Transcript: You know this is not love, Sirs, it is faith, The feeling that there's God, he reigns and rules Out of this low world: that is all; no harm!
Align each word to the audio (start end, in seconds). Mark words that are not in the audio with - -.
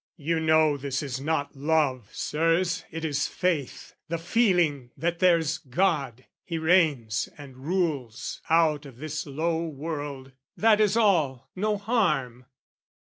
You 0.17 0.39
know 0.39 0.77
this 0.77 1.03
is 1.03 1.21
not 1.21 1.55
love, 1.55 2.09
Sirs, 2.11 2.85
it 2.89 3.05
is 3.05 3.27
faith, 3.27 3.93
The 4.07 4.17
feeling 4.17 4.89
that 4.97 5.19
there's 5.19 5.59
God, 5.59 6.25
he 6.43 6.57
reigns 6.57 7.29
and 7.37 7.55
rules 7.55 8.41
Out 8.49 8.87
of 8.87 8.97
this 8.97 9.27
low 9.27 9.63
world: 9.67 10.31
that 10.57 10.81
is 10.81 10.97
all; 10.97 11.51
no 11.55 11.77
harm! 11.77 12.47